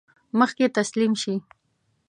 مخکې 0.39 0.65
تسلیم 0.77 1.13
شي. 1.21 1.35